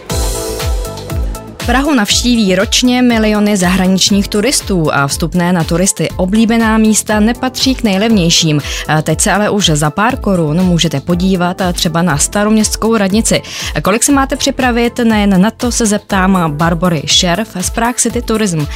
Prahu 1.66 1.94
navštíví 1.94 2.54
ročně 2.54 3.02
miliony 3.02 3.56
zahraničních 3.56 4.28
turistů 4.28 4.94
a 4.94 5.06
vstupné 5.06 5.52
na 5.52 5.64
turisty 5.64 6.08
oblíbená 6.16 6.78
místa 6.78 7.20
nepatří 7.20 7.74
k 7.74 7.82
nejlevnějším. 7.82 8.60
Teď 9.02 9.20
se 9.20 9.32
ale 9.32 9.50
už 9.50 9.66
za 9.66 9.90
pár 9.90 10.16
korun 10.16 10.62
můžete 10.62 11.00
podívat 11.00 11.62
třeba 11.72 12.02
na 12.02 12.18
staroměstskou 12.18 12.96
radnici. 12.96 13.42
Kolik 13.82 14.02
se 14.02 14.12
máte 14.12 14.36
připravit, 14.36 14.98
nejen 14.98 15.40
na 15.40 15.50
to 15.50 15.72
se 15.72 15.86
zeptám 15.86 16.52
Barbory 16.56 17.02
Šerf 17.06 17.56
z 17.60 17.70
Prague 17.70 17.98
City 17.98 18.22
Tourism. 18.22 18.66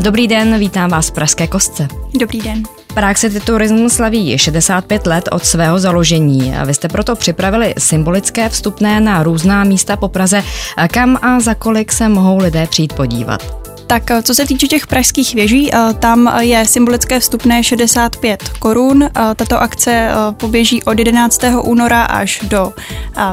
Dobrý 0.00 0.28
den, 0.28 0.58
vítám 0.58 0.90
vás 0.90 1.10
v 1.10 1.12
Pražské 1.12 1.46
kostce. 1.46 1.88
Dobrý 2.20 2.40
den. 2.40 2.62
Prague 2.94 3.14
City 3.14 3.40
Tourism 3.40 3.88
slaví 3.88 4.38
65 4.38 5.06
let 5.06 5.28
od 5.32 5.44
svého 5.44 5.78
založení. 5.78 6.54
Vy 6.66 6.74
jste 6.74 6.88
proto 6.88 7.16
připravili 7.16 7.74
symbolické 7.78 8.48
vstupné 8.48 9.00
na 9.00 9.22
různá 9.22 9.64
místa 9.64 9.96
po 9.96 10.08
Praze. 10.08 10.42
Kam 10.90 11.18
a 11.22 11.40
za 11.40 11.54
kolik 11.54 11.92
se 11.92 12.08
mohou 12.08 12.38
lidé 12.38 12.66
přijít 12.66 12.92
podívat? 12.92 13.62
Tak 13.86 14.02
co 14.22 14.34
se 14.34 14.46
týče 14.46 14.66
těch 14.66 14.86
pražských 14.86 15.34
věží, 15.34 15.70
tam 15.98 16.32
je 16.40 16.64
symbolické 16.64 17.20
vstupné 17.20 17.62
65 17.62 18.48
korun. 18.48 19.08
Tato 19.36 19.60
akce 19.60 20.08
poběží 20.32 20.82
od 20.82 20.98
11. 20.98 21.40
února 21.62 22.02
až 22.02 22.40
do 22.42 22.72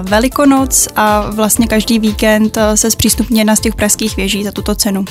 Velikonoc 0.02 0.88
a 0.96 1.30
vlastně 1.30 1.68
každý 1.68 2.00
víkend 2.00 2.58
se 2.76 2.92
zpřístupní 2.92 3.38
jedna 3.40 3.56
z 3.56 3.60
těch 3.60 3.76
pražských 3.76 4.16
věží 4.16 4.44
za 4.44 4.52
tuto 4.52 4.76
cenu. 4.76 5.06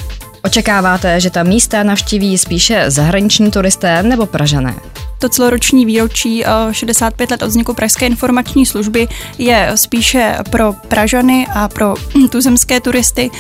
Očekáváte, 0.45 1.21
že 1.21 1.31
ta 1.31 1.43
místa 1.43 1.83
navštíví 1.83 2.39
spíše 2.39 2.91
zahraniční 2.91 3.51
turisté 3.51 4.03
nebo 4.03 4.27
Pražané? 4.27 4.75
To 5.19 5.29
celoroční 5.29 5.87
výročí 5.87 6.45
65 6.73 7.31
let 7.31 7.43
od 7.43 7.49
vzniku 7.49 7.75
Pražské 7.75 8.07
informační 8.07 8.67
služby 8.67 9.09
je 9.39 9.73
spíše 9.75 10.39
pro 10.51 10.73
Pražany 10.89 11.47
a 11.55 11.69
pro 11.69 11.95
tuzemské 12.31 12.81
turisty, 12.81 13.31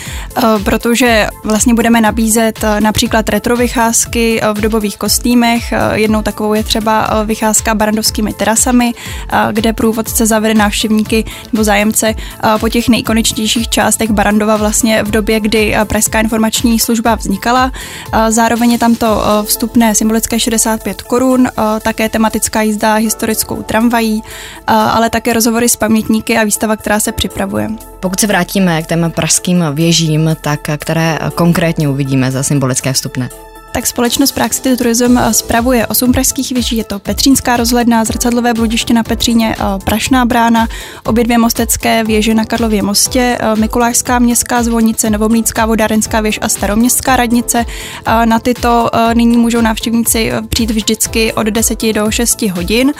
protože 0.64 1.26
vlastně 1.44 1.74
budeme 1.74 2.00
nabízet 2.00 2.64
například 2.80 3.28
retro 3.28 3.56
vycházky 3.56 4.40
v 4.52 4.60
dobových 4.60 4.96
kostýmech. 4.96 5.72
Jednou 5.92 6.22
takovou 6.22 6.54
je 6.54 6.64
třeba 6.64 7.24
vycházka 7.24 7.74
barandovskými 7.74 8.32
terasami, 8.32 8.94
kde 9.52 9.72
průvodce 9.72 10.26
zavede 10.26 10.54
návštěvníky 10.54 11.24
nebo 11.52 11.64
zájemce 11.64 12.14
po 12.60 12.68
těch 12.68 12.88
nejikoničtějších 12.88 13.68
částech 13.68 14.10
Barandova 14.10 14.56
vlastně 14.56 15.02
v 15.02 15.10
době, 15.10 15.40
kdy 15.40 15.76
Pražská 15.84 16.20
informační 16.20 16.80
služba 16.80 17.14
vznikala. 17.14 17.72
Zároveň 18.28 18.72
je 18.72 18.78
tam 18.78 18.94
to 18.94 19.22
vstupné 19.44 19.94
symbolické 19.94 20.40
65 20.40 21.02
korun, 21.02 21.48
také 21.82 22.08
tematická 22.08 22.62
jízda 22.62 22.94
historickou 22.94 23.62
tramvají, 23.62 24.22
ale 24.66 25.10
také 25.10 25.32
rozhovory 25.32 25.68
s 25.68 25.76
pamětníky 25.76 26.38
a 26.38 26.44
výstava, 26.44 26.76
která 26.76 27.00
se 27.00 27.12
připravuje. 27.12 27.70
Pokud 28.00 28.20
se 28.20 28.26
vrátíme 28.26 28.82
k 28.82 28.86
těm 28.86 29.12
pražským 29.14 29.64
věžím, 29.72 30.36
tak 30.40 30.60
které 30.76 31.18
konkrétně 31.34 31.88
uvidíme 31.88 32.30
za 32.30 32.42
symbolické 32.42 32.92
vstupné? 32.92 33.28
Tak 33.78 33.86
společnost 33.86 34.32
Praxity 34.32 34.76
Tourism 34.76 35.18
eh, 35.18 35.34
spravuje 35.34 35.86
osm 35.86 36.12
pražských 36.12 36.52
věží. 36.52 36.76
Je 36.76 36.84
to 36.84 36.98
Petřínská 36.98 37.56
rozhledna, 37.56 38.04
zrcadlové 38.04 38.54
bludiště 38.54 38.94
na 38.94 39.02
Petříně, 39.02 39.56
eh, 39.58 39.64
Prašná 39.84 40.24
brána, 40.24 40.68
obě 41.04 41.24
dvě 41.24 41.38
mostecké 41.38 42.04
věže 42.04 42.34
na 42.34 42.44
Karlově 42.44 42.82
mostě, 42.82 43.38
eh, 43.40 43.56
Mikulášská 43.60 44.18
městská 44.18 44.62
zvonice, 44.62 45.10
Novomlícká 45.10 45.66
vodárenská 45.66 46.20
věž 46.20 46.38
a 46.42 46.48
Staroměstská 46.48 47.16
radnice. 47.16 47.64
Na 48.24 48.38
tyto 48.38 48.90
nyní 49.14 49.36
můžou 49.36 49.60
návštěvníci 49.60 50.32
přijít 50.48 50.70
vždycky 50.70 51.32
od 51.32 51.46
10 51.46 51.92
do 51.92 52.10
6 52.10 52.50
hodin. 52.50 52.92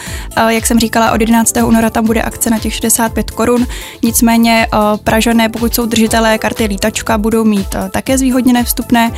Jak 0.47 0.67
jsem 0.67 0.79
říkala, 0.79 1.11
od 1.11 1.21
11. 1.21 1.63
února 1.63 1.89
tam 1.89 2.05
bude 2.05 2.21
akce 2.21 2.49
na 2.49 2.59
těch 2.59 2.73
65 2.73 3.31
korun. 3.31 3.67
Nicméně 4.03 4.67
Pražané, 5.03 5.49
pokud 5.49 5.75
jsou 5.75 5.85
držitelé 5.85 6.37
karty 6.37 6.65
lítačka, 6.65 7.17
budou 7.17 7.43
mít 7.43 7.75
také 7.91 8.17
zvýhodněné 8.17 8.63
vstupné. 8.63 9.11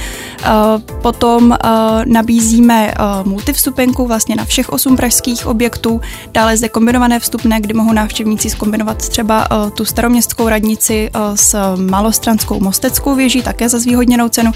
Potom 1.02 1.51
uh, 1.64 2.06
nabízíme 2.06 2.94
uh, 2.94 3.28
multivstupenku 3.28 4.08
vlastně 4.08 4.36
na 4.36 4.46
všech 4.46 4.70
osm 4.70 4.96
pražských 4.96 5.48
objektů. 5.48 6.02
Dále 6.32 6.58
zde 6.58 6.70
kombinované 6.70 7.20
vstupné, 7.20 7.62
kdy 7.62 7.74
mohou 7.74 7.94
návštěvníci 7.94 8.50
zkombinovat 8.50 8.98
třeba 9.10 9.52
uh, 9.52 9.70
tu 9.70 9.86
staroměstskou 9.86 10.50
radnici 10.50 11.10
s 11.36 11.76
malostranskou 11.76 12.60
mosteckou 12.60 13.16
věží, 13.16 13.42
také 13.42 13.70
za 13.70 13.80
zvýhodněnou 13.80 14.30
cenu. 14.30 14.52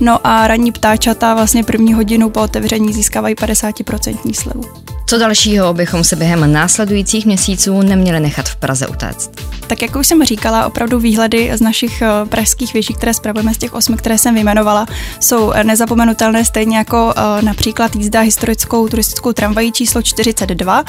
No 0.00 0.26
a 0.26 0.46
ranní 0.46 0.72
ptáčata 0.72 1.34
vlastně 1.34 1.64
první 1.64 1.94
hodinu 1.94 2.30
po 2.30 2.40
otevření 2.40 2.92
získávají 2.92 3.34
50% 3.34 4.34
slevu. 4.34 4.64
Co 5.10 5.18
dalšího 5.18 5.74
bychom 5.74 6.04
se 6.04 6.16
během 6.16 6.52
následujících 6.52 7.26
měsíců 7.26 7.82
neměli 7.82 8.20
nechat 8.20 8.48
v 8.48 8.56
Praze 8.56 8.86
utéct? 8.86 9.30
Tak 9.66 9.82
jak 9.82 9.96
už 9.96 10.06
jsem 10.06 10.24
říkala, 10.24 10.66
opravdu 10.66 10.98
výhledy 10.98 11.50
z 11.54 11.60
našich 11.60 12.02
pražských 12.28 12.72
věží, 12.72 12.94
které 12.94 13.14
spravujeme 13.14 13.54
z 13.54 13.58
těch 13.58 13.74
osmi, 13.74 13.96
které 13.96 14.18
jsem 14.18 14.34
vyjmenovala, 14.34 14.86
jsou 15.20 15.52
nezapomenutelné 15.62 16.44
stejně 16.44 16.78
jako 16.78 17.14
například 17.40 17.96
jízda 17.96 18.20
historickou 18.20 18.88
turistickou 18.88 19.32
tramvají 19.32 19.72
číslo 19.72 20.02
42. 20.02 20.84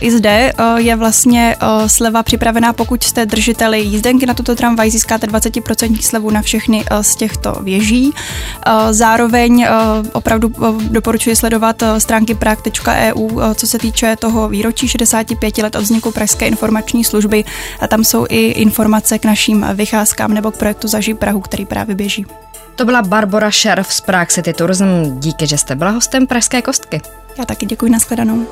I 0.00 0.10
zde 0.10 0.52
je 0.76 0.96
vlastně 0.96 1.56
sleva 1.86 2.22
připravená, 2.22 2.72
pokud 2.72 3.04
jste 3.04 3.26
držiteli 3.26 3.80
jízdenky 3.80 4.26
na 4.26 4.34
tuto 4.34 4.54
tramvaj, 4.54 4.90
získáte 4.90 5.26
20% 5.26 6.00
slevu 6.00 6.30
na 6.30 6.42
všechny 6.42 6.84
z 7.00 7.16
těchto 7.16 7.56
věží. 7.62 8.12
Zároveň 8.90 9.66
opravdu 10.12 10.52
doporučuji 10.90 11.36
sledovat 11.36 11.82
stránky 11.98 12.34
prag.eu 12.34 13.41
co 13.54 13.66
se 13.66 13.78
týče 13.78 14.16
toho 14.16 14.48
výročí 14.48 14.88
65 14.88 15.58
let 15.58 15.76
od 15.76 15.82
vzniku 15.82 16.10
Pražské 16.12 16.48
informační 16.48 17.04
služby. 17.04 17.44
A 17.80 17.86
tam 17.86 18.04
jsou 18.04 18.26
i 18.28 18.40
informace 18.46 19.18
k 19.18 19.24
našim 19.24 19.66
vycházkám 19.74 20.34
nebo 20.34 20.50
k 20.50 20.56
projektu 20.56 20.88
Zažij 20.88 21.14
Prahu, 21.14 21.40
který 21.40 21.66
právě 21.66 21.94
běží. 21.94 22.26
To 22.76 22.84
byla 22.84 23.02
Barbara 23.02 23.50
Šerf 23.50 23.92
z 23.92 24.00
Prague 24.00 24.26
City 24.26 24.52
Tourism. 24.52 24.84
Díky, 25.18 25.46
že 25.46 25.58
jste 25.58 25.74
byla 25.74 25.90
hostem 25.90 26.26
Pražské 26.26 26.62
kostky. 26.62 27.00
Já 27.38 27.44
taky 27.44 27.66
děkuji, 27.66 27.92
nashledanou. 27.92 28.46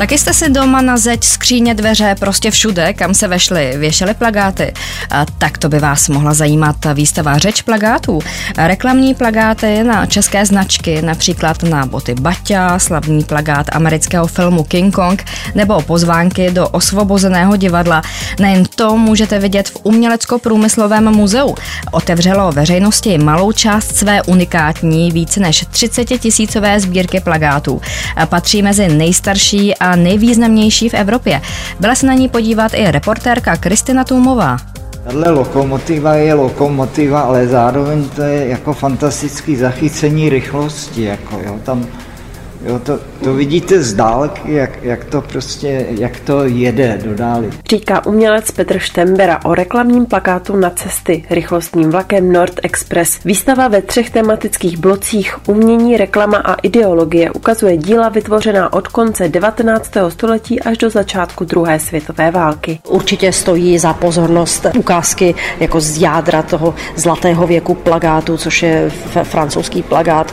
Taky 0.00 0.18
jste 0.18 0.34
si 0.34 0.50
doma 0.50 0.80
na 0.82 0.96
zeď, 0.96 1.24
skříně, 1.24 1.74
dveře, 1.74 2.14
prostě 2.20 2.50
všude, 2.50 2.92
kam 2.92 3.14
se 3.14 3.28
vešly, 3.28 3.72
věšely 3.76 4.14
plagáty. 4.14 4.72
A 5.10 5.26
tak 5.38 5.58
to 5.58 5.68
by 5.68 5.78
vás 5.78 6.08
mohla 6.08 6.34
zajímat 6.34 6.76
výstava 6.94 7.38
Řeč 7.38 7.62
plagátů. 7.62 8.18
Reklamní 8.58 9.14
plagáty 9.14 9.84
na 9.84 10.06
české 10.06 10.46
značky, 10.46 11.02
například 11.02 11.62
na 11.62 11.86
boty 11.86 12.14
Baťa, 12.14 12.78
slavný 12.78 13.24
plagát 13.24 13.66
amerického 13.72 14.26
filmu 14.26 14.64
King 14.64 14.94
Kong 14.94 15.24
nebo 15.54 15.82
pozvánky 15.82 16.50
do 16.50 16.68
osvobozeného 16.68 17.56
divadla. 17.56 18.02
Nejen 18.38 18.64
to 18.74 18.96
můžete 18.96 19.38
vidět 19.38 19.68
v 19.68 19.76
Umělecko-průmyslovém 19.82 21.10
muzeu. 21.10 21.54
Otevřelo 21.90 22.52
veřejnosti 22.52 23.18
malou 23.18 23.52
část 23.52 23.96
své 23.96 24.22
unikátní 24.22 25.12
více 25.12 25.40
než 25.40 25.64
30 25.70 26.04
tisícové 26.04 26.80
sbírky 26.80 27.20
plagátů. 27.20 27.80
Patří 28.26 28.62
mezi 28.62 28.88
nejstarší 28.88 29.74
a 29.74 29.89
nejvýznamnější 29.96 30.88
v 30.88 30.94
Evropě. 30.94 31.40
Byla 31.80 31.94
se 31.94 32.06
na 32.06 32.14
ní 32.14 32.28
podívat 32.28 32.74
i 32.74 32.90
reportérka 32.90 33.56
Kristina 33.56 34.04
Tůmová. 34.04 34.56
Tahle 35.04 35.30
lokomotiva 35.30 36.14
je 36.14 36.34
lokomotiva, 36.34 37.20
ale 37.20 37.46
zároveň 37.46 38.08
to 38.08 38.22
je 38.22 38.48
jako 38.48 38.72
fantastický 38.72 39.56
zachycení 39.56 40.28
rychlosti. 40.28 41.02
Jako, 41.02 41.40
jo, 41.46 41.58
tam 41.62 41.86
Jo, 42.64 42.78
to, 42.78 42.98
to 43.24 43.34
vidíte 43.34 43.82
z 43.82 43.94
dálky, 43.94 44.54
jak, 44.54 44.82
jak 44.82 45.04
to 45.04 45.20
prostě, 45.20 45.86
jak 45.90 46.20
to 46.20 46.44
jede 46.44 46.98
do 47.04 47.14
dály. 47.14 47.50
Říká 47.70 48.06
umělec 48.06 48.50
Petr 48.50 48.78
Štembera 48.78 49.40
o 49.44 49.54
reklamním 49.54 50.06
plakátu 50.06 50.56
na 50.56 50.70
cesty 50.70 51.24
rychlostním 51.30 51.90
vlakem 51.90 52.32
Nord 52.32 52.60
Express. 52.62 53.24
Výstava 53.24 53.68
ve 53.68 53.82
třech 53.82 54.10
tematických 54.10 54.78
blocích 54.78 55.38
umění, 55.46 55.96
reklama 55.96 56.38
a 56.38 56.54
ideologie 56.54 57.30
ukazuje 57.30 57.76
díla 57.76 58.08
vytvořená 58.08 58.72
od 58.72 58.88
konce 58.88 59.28
19. 59.28 59.92
století 60.08 60.60
až 60.60 60.78
do 60.78 60.90
začátku 60.90 61.44
druhé 61.44 61.78
světové 61.78 62.30
války. 62.30 62.78
Určitě 62.88 63.32
stojí 63.32 63.78
za 63.78 63.92
pozornost 63.92 64.66
ukázky 64.78 65.34
jako 65.60 65.80
z 65.80 65.98
jádra 65.98 66.42
toho 66.42 66.74
zlatého 66.96 67.46
věku 67.46 67.74
plagátu, 67.74 68.36
což 68.36 68.62
je 68.62 68.90
francouzský 69.22 69.82
plagát 69.82 70.32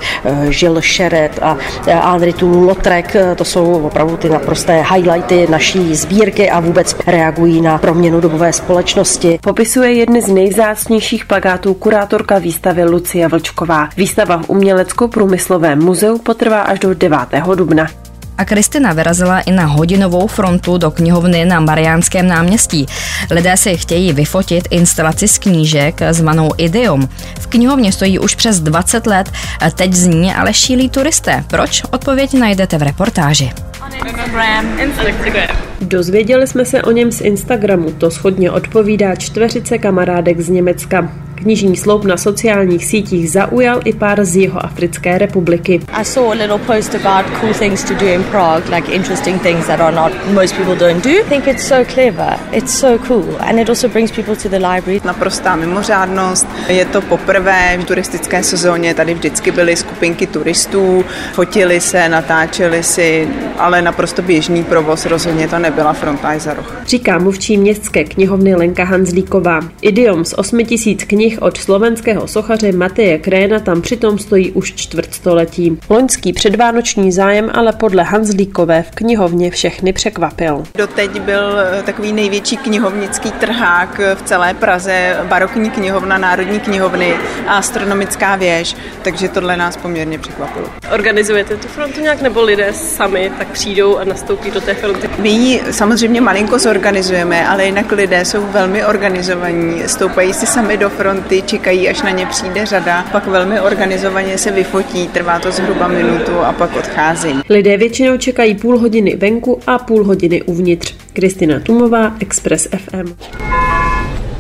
Žil 0.50 0.78
eh, 0.78 0.82
Šeret 0.82 1.40
a, 1.42 1.58
a 2.02 2.18
Henry 2.28 2.34
Lotrek, 2.78 3.16
to 3.36 3.46
jsou 3.46 3.86
opravdu 3.86 4.18
ty 4.18 4.30
naprosté 4.30 4.84
highlighty 4.94 5.48
naší 5.50 5.96
sbírky 5.96 6.50
a 6.50 6.60
vůbec 6.60 6.96
reagují 7.08 7.62
na 7.62 7.78
proměnu 7.78 8.22
dobové 8.22 8.54
společnosti. 8.54 9.40
Popisuje 9.44 9.94
jedny 9.94 10.22
z 10.22 10.28
nejzácnějších 10.28 11.26
plagátů 11.26 11.74
kurátorka 11.74 12.38
výstavy 12.38 12.84
Lucie 12.84 13.28
Vlčková. 13.28 13.90
Výstava 13.98 14.38
v 14.38 14.50
Umělecko-průmyslovém 14.50 15.84
muzeu 15.84 16.18
potrvá 16.18 16.62
až 16.62 16.80
do 16.80 16.94
9. 16.94 17.20
dubna. 17.56 17.88
A 18.38 18.46
Kristina 18.46 18.94
vyrazila 18.94 19.40
i 19.40 19.52
na 19.52 19.66
hodinovou 19.66 20.28
frontu 20.28 20.78
do 20.78 20.92
knihovny 20.92 21.46
na 21.46 21.60
Mariánském 21.60 22.28
náměstí. 22.28 22.86
Lidé 23.32 23.58
si 23.58 23.78
chtějí 23.78 24.14
vyfotit 24.14 24.68
instalaci 24.72 25.28
z 25.28 25.38
knížek 25.38 26.02
zvanou 26.12 26.50
Idiom. 26.58 27.10
V 27.40 27.48
knihovně 27.48 27.92
stojí 27.92 28.20
už 28.20 28.36
přes 28.36 28.60
20 28.60 29.08
let, 29.08 29.32
teď 29.76 29.94
z 29.94 30.08
ní 30.08 30.34
ale 30.34 30.54
šílí 30.54 30.90
turisté. 30.90 31.44
Proč? 31.48 31.84
Odpověď 31.92 32.34
najdete 32.34 32.78
v 32.78 32.82
reportáži. 32.82 33.54
Instagram. 33.86 34.80
Instagram. 34.80 35.58
Dozvěděli 35.82 36.48
jsme 36.48 36.66
se 36.66 36.82
o 36.82 36.92
něm 36.92 37.12
z 37.12 37.22
Instagramu, 37.22 37.92
to 37.92 38.12
schodně 38.12 38.52
odpovídá 38.52 39.16
čtveřice 39.16 39.78
kamarádek 39.78 40.40
z 40.40 40.50
Německa. 40.50 41.12
Knižní 41.36 41.78
sloup 41.78 42.06
na 42.06 42.18
sociálních 42.18 42.86
sítích 42.86 43.32
zaujal 43.32 43.80
i 43.86 43.94
pár 43.94 44.26
z 44.26 44.36
jeho 44.36 44.66
Africké 44.66 45.18
republiky. 45.18 45.82
I 46.02 46.06
saw 46.06 46.32
a 46.32 46.34
little 46.34 46.58
post 46.58 46.96
about 46.96 47.40
cool 47.40 47.54
things 47.54 47.84
to 47.84 47.94
do 47.94 48.06
in 48.06 48.24
Prague, 48.24 48.76
like 48.76 48.92
interesting 48.92 49.42
things 49.42 49.68
that 49.68 49.80
are 49.80 49.96
not 49.96 50.12
most 50.34 50.56
people 50.56 50.76
don't 50.76 51.04
do. 51.04 51.10
I 51.10 51.24
think 51.24 51.48
it's 51.48 51.68
so 51.68 51.86
clever, 51.94 52.38
it's 52.52 52.80
so 52.80 52.98
cool 53.08 53.38
and 53.40 53.60
it 53.60 53.70
also 53.70 53.90
brings 53.90 54.12
people 54.12 54.36
to 54.36 54.50
the 54.50 54.56
library. 54.56 55.02
Naprostá 55.06 55.56
mimořádnost. 55.56 56.48
Je 56.68 56.86
to 56.86 57.02
poprvé 57.02 57.78
v 57.78 57.86
turistické 57.86 58.44
sezóně, 58.44 58.94
tady 58.94 59.14
vždycky 59.14 59.52
byly 59.52 59.76
skupinky 59.76 60.28
turistů, 60.28 61.06
fotili 61.34 61.82
se, 61.82 62.10
natáčeli 62.10 62.84
si, 62.84 63.28
ale 63.68 63.82
naprosto 63.82 64.22
běžný 64.22 64.64
provoz, 64.64 65.06
rozhodně 65.06 65.48
to 65.48 65.60
nebyla 65.60 65.94
fronta 65.94 66.40
za 66.40 66.54
roh. 66.54 66.76
Říká 66.86 67.18
mluvčí 67.18 67.58
městské 67.58 68.04
knihovny 68.04 68.56
Lenka 68.56 68.84
Hanzlíková. 68.84 69.60
Idiom 69.82 70.26
z 70.26 70.34
8000 70.34 71.04
knih 71.04 71.42
od 71.42 71.58
slovenského 71.58 72.28
sochaře 72.28 72.72
Mateje 72.72 73.18
Kréna 73.18 73.60
tam 73.60 73.82
přitom 73.82 74.20
stojí 74.20 74.52
už 74.52 74.74
čtvrtstoletí. 74.74 75.80
Loňský 75.90 76.34
předvánoční 76.34 77.12
zájem 77.12 77.50
ale 77.54 77.74
podle 77.74 78.04
Hanzlíkové 78.04 78.84
v 78.84 78.92
knihovně 78.92 79.52
všechny 79.52 79.94
překvapil. 79.94 80.64
Doteď 80.76 81.20
byl 81.20 81.60
eh, 81.60 81.84
takový 81.84 82.14
největší 82.14 82.58
knihovnický 82.58 83.32
trhák 83.32 84.02
v 84.16 84.22
celé 84.22 84.54
Praze, 84.54 85.18
barokní 85.24 85.70
knihovna 85.70 86.18
Národní 86.18 86.60
knihovny 86.60 87.14
a 87.48 87.54
astronomická 87.54 88.36
věž, 88.36 88.76
takže 89.02 89.30
tohle 89.30 89.58
nás 89.58 89.78
poměrně 89.78 90.20
překvapilo. 90.20 90.68
Organizujete 90.94 91.58
tu 91.58 91.68
frontu 91.68 92.02
nějak 92.02 92.22
nebo 92.22 92.42
lidé 92.42 92.74
sami 92.74 93.32
tak 93.38 93.57
přijdou 93.58 93.98
a 93.98 94.04
nastoupí 94.04 94.52
do 94.52 94.62
té 94.62 94.74
fronty? 94.74 95.10
My 95.20 95.30
ji 95.30 95.62
samozřejmě 95.72 96.22
malinko 96.22 96.60
zorganizujeme, 96.60 97.48
ale 97.48 97.66
jinak 97.66 97.92
lidé 97.92 98.26
jsou 98.26 98.46
velmi 98.52 98.86
organizovaní, 98.86 99.82
stoupají 99.86 100.34
si 100.34 100.46
sami 100.46 100.78
do 100.78 100.90
fronty, 100.90 101.44
čekají, 101.46 101.90
až 101.90 102.02
na 102.02 102.10
ně 102.10 102.26
přijde 102.26 102.66
řada, 102.66 103.06
pak 103.12 103.28
velmi 103.28 103.62
organizovaně 103.62 104.38
se 104.38 104.52
vyfotí, 104.52 105.08
trvá 105.08 105.40
to 105.40 105.52
zhruba 105.52 105.88
minutu 105.88 106.40
a 106.40 106.54
pak 106.54 106.76
odcházejí. 106.76 107.42
Lidé 107.50 107.78
většinou 107.78 108.18
čekají 108.18 108.56
půl 108.56 108.80
hodiny 108.80 109.16
venku 109.16 109.60
a 109.68 109.78
půl 109.78 110.04
hodiny 110.04 110.42
uvnitř. 110.42 110.96
Kristina 111.14 111.60
Tumová, 111.60 112.14
Express 112.20 112.68
FM. 112.78 113.16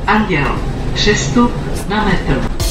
Anděl, 0.08 0.60
přestup 0.94 1.52
na 1.90 2.06
metro. 2.06 2.67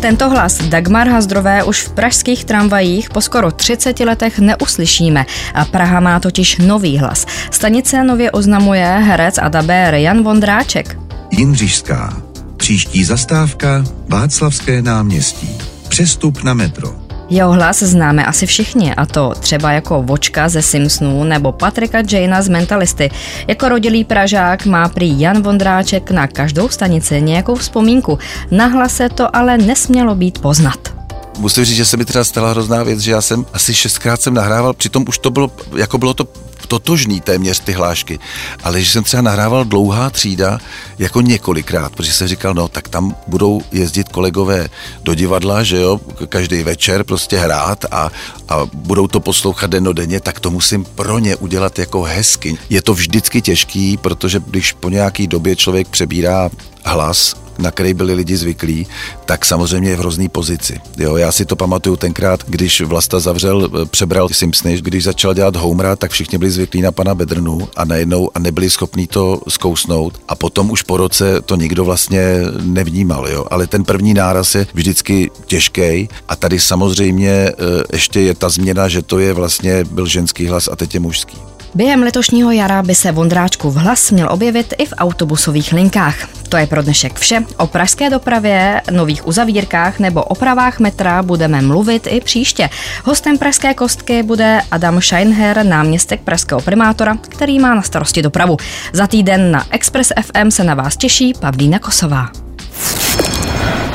Tento 0.00 0.30
hlas 0.30 0.58
Dagmar 0.58 1.08
Hazdrové 1.08 1.64
už 1.64 1.82
v 1.82 1.92
pražských 1.92 2.44
tramvajích 2.44 3.10
po 3.10 3.20
skoro 3.20 3.50
30 3.50 4.00
letech 4.00 4.38
neuslyšíme. 4.38 5.26
A 5.54 5.64
Praha 5.64 6.00
má 6.00 6.20
totiž 6.20 6.58
nový 6.58 6.98
hlas. 6.98 7.26
Stanice 7.50 8.04
nově 8.04 8.30
oznamuje 8.30 8.86
herec 8.86 9.38
a 9.38 9.48
dabér 9.48 9.94
Jan 9.94 10.22
Vondráček. 10.22 10.98
Jindřišská. 11.30 12.22
Příští 12.56 13.04
zastávka 13.04 13.84
Václavské 14.08 14.82
náměstí. 14.82 15.58
Přestup 15.88 16.42
na 16.42 16.54
metro. 16.54 17.07
Jeho 17.30 17.52
hlas 17.52 17.78
známe 17.78 18.26
asi 18.26 18.46
všichni, 18.46 18.94
a 18.94 19.06
to 19.06 19.32
třeba 19.40 19.72
jako 19.72 20.02
Vočka 20.02 20.48
ze 20.48 20.62
Simpsonů 20.62 21.24
nebo 21.24 21.52
Patrika 21.52 21.98
Jana 22.10 22.42
z 22.42 22.48
Mentalisty. 22.48 23.10
Jako 23.48 23.68
rodilý 23.68 24.04
Pražák 24.04 24.66
má 24.66 24.88
prý 24.88 25.20
Jan 25.20 25.42
Vondráček 25.42 26.10
na 26.10 26.26
každou 26.26 26.68
stanici 26.68 27.22
nějakou 27.22 27.54
vzpomínku. 27.54 28.18
Na 28.50 28.66
hlase 28.66 29.08
to 29.08 29.36
ale 29.36 29.58
nesmělo 29.58 30.14
být 30.14 30.38
poznat 30.38 30.98
musím 31.38 31.64
říct, 31.64 31.76
že 31.76 31.84
se 31.84 31.96
mi 31.96 32.04
třeba 32.04 32.24
stala 32.24 32.50
hrozná 32.50 32.82
věc, 32.82 33.00
že 33.00 33.10
já 33.10 33.20
jsem 33.20 33.46
asi 33.52 33.74
šestkrát 33.74 34.22
jsem 34.22 34.34
nahrával, 34.34 34.74
přitom 34.74 35.04
už 35.08 35.18
to 35.18 35.30
bylo, 35.30 35.50
jako 35.76 35.98
bylo 35.98 36.14
to 36.14 36.24
totožný 36.68 37.20
téměř 37.20 37.60
ty 37.60 37.72
hlášky, 37.72 38.18
ale 38.62 38.82
že 38.82 38.90
jsem 38.90 39.04
třeba 39.04 39.22
nahrával 39.22 39.64
dlouhá 39.64 40.10
třída 40.10 40.58
jako 40.98 41.20
několikrát, 41.20 41.92
protože 41.92 42.12
jsem 42.12 42.28
říkal, 42.28 42.54
no 42.54 42.68
tak 42.68 42.88
tam 42.88 43.16
budou 43.26 43.60
jezdit 43.72 44.08
kolegové 44.08 44.68
do 45.02 45.14
divadla, 45.14 45.62
že 45.62 45.76
jo, 45.76 46.00
každý 46.28 46.62
večer 46.62 47.04
prostě 47.04 47.38
hrát 47.38 47.84
a, 47.90 48.10
a 48.48 48.66
budou 48.74 49.06
to 49.08 49.20
poslouchat 49.20 49.70
denodenně, 49.70 50.20
tak 50.20 50.40
to 50.40 50.50
musím 50.50 50.84
pro 50.84 51.18
ně 51.18 51.36
udělat 51.36 51.78
jako 51.78 52.02
hezky. 52.02 52.58
Je 52.70 52.82
to 52.82 52.94
vždycky 52.94 53.42
těžký, 53.42 53.96
protože 53.96 54.40
když 54.46 54.72
po 54.72 54.88
nějaký 54.88 55.26
době 55.26 55.56
člověk 55.56 55.88
přebírá 55.88 56.50
hlas 56.84 57.47
na 57.58 57.70
který 57.70 57.94
byli 57.94 58.14
lidi 58.14 58.36
zvyklí, 58.36 58.86
tak 59.24 59.44
samozřejmě 59.44 59.90
je 59.90 59.96
v 59.96 59.98
hrozný 59.98 60.28
pozici. 60.28 60.80
Jo, 60.98 61.16
já 61.16 61.32
si 61.32 61.44
to 61.44 61.56
pamatuju 61.56 61.96
tenkrát, 61.96 62.44
když 62.46 62.80
Vlasta 62.80 63.20
zavřel, 63.20 63.70
eh, 63.82 63.86
přebral 63.86 64.28
Simpsony, 64.28 64.80
když 64.80 65.04
začal 65.04 65.34
dělat 65.34 65.56
Homera, 65.56 65.96
tak 65.96 66.10
všichni 66.10 66.38
byli 66.38 66.50
zvyklí 66.50 66.80
na 66.80 66.92
pana 66.92 67.14
Bedrnu 67.14 67.68
a 67.76 67.84
najednou 67.84 68.30
a 68.34 68.38
nebyli 68.38 68.70
schopní 68.70 69.06
to 69.06 69.40
zkousnout. 69.48 70.20
A 70.28 70.34
potom 70.34 70.70
už 70.70 70.82
po 70.82 70.96
roce 70.96 71.40
to 71.40 71.56
nikdo 71.56 71.84
vlastně 71.84 72.40
nevnímal, 72.62 73.28
jo. 73.28 73.46
Ale 73.50 73.66
ten 73.66 73.84
první 73.84 74.14
náraz 74.14 74.54
je 74.54 74.66
vždycky 74.74 75.30
těžký 75.46 76.08
a 76.28 76.36
tady 76.36 76.60
samozřejmě 76.60 77.30
eh, 77.30 77.54
ještě 77.92 78.20
je 78.20 78.34
ta 78.34 78.48
změna, 78.48 78.88
že 78.88 79.02
to 79.02 79.18
je 79.18 79.32
vlastně 79.32 79.84
byl 79.84 80.06
ženský 80.06 80.46
hlas 80.46 80.68
a 80.72 80.76
teď 80.76 80.94
je 80.94 81.00
mužský. 81.00 81.38
Během 81.74 82.02
letošního 82.02 82.50
jara 82.50 82.82
by 82.82 82.94
se 82.94 83.12
Vondráčku 83.12 83.70
v 83.70 83.76
hlas 83.76 84.10
měl 84.10 84.28
objevit 84.32 84.74
i 84.78 84.86
v 84.86 84.94
autobusových 84.98 85.72
linkách. 85.72 86.14
To 86.48 86.56
je 86.56 86.66
pro 86.66 86.82
dnešek 86.82 87.18
vše. 87.18 87.44
O 87.56 87.66
pražské 87.66 88.10
dopravě, 88.10 88.82
nových 88.90 89.26
uzavírkách 89.26 89.98
nebo 89.98 90.22
opravách 90.22 90.78
metra 90.78 91.22
budeme 91.22 91.62
mluvit 91.62 92.06
i 92.10 92.20
příště. 92.20 92.70
Hostem 93.04 93.38
Pražské 93.38 93.74
kostky 93.74 94.22
bude 94.22 94.60
Adam 94.70 95.00
Scheinher, 95.00 95.66
náměstek 95.66 96.20
pražského 96.20 96.60
primátora, 96.60 97.16
který 97.28 97.58
má 97.58 97.74
na 97.74 97.82
starosti 97.82 98.22
dopravu. 98.22 98.56
Za 98.92 99.06
týden 99.06 99.50
na 99.50 99.66
Express 99.70 100.12
FM 100.22 100.50
se 100.50 100.64
na 100.64 100.74
vás 100.74 100.96
těší 100.96 101.34
Pavlína 101.40 101.78
Kosová. 101.78 102.28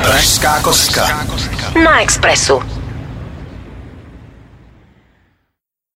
Pražská 0.01 0.61
kostka. 0.61 1.27
Na 1.83 2.01
Expressu. 2.01 2.82